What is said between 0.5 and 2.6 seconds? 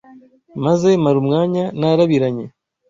maze mara umwanya narabiranye